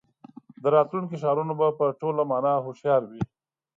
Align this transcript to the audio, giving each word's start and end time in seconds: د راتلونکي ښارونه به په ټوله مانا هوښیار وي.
د 0.61 0.63
راتلونکي 0.75 1.15
ښارونه 1.21 1.53
به 1.59 1.67
په 1.79 1.85
ټوله 1.99 2.21
مانا 2.31 2.53
هوښیار 2.65 3.01
وي. 3.09 3.21